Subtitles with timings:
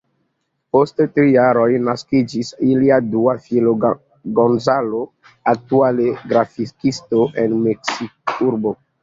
[0.75, 3.75] Post tri jaroj, naskiĝis ilia dua filo,
[4.41, 5.03] Gonzalo,
[5.55, 8.77] aktuale grafikisto en Meksikurbo.